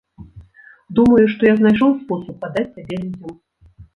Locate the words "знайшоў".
1.59-1.93